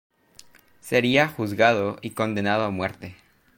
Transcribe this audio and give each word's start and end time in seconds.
Sería 0.79 1.27
juzgado 1.27 1.99
y 2.01 2.09
condenado 2.09 2.63
a 2.63 2.71
muerte. 2.71 3.15